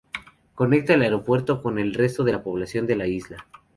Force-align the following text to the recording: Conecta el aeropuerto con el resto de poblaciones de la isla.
Conecta 0.55 0.95
el 0.95 1.03
aeropuerto 1.03 1.61
con 1.61 1.77
el 1.77 1.93
resto 1.93 2.23
de 2.23 2.35
poblaciones 2.39 2.87
de 2.87 2.95
la 2.95 3.05
isla. 3.05 3.45